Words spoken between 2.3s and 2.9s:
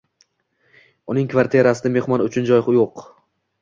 joy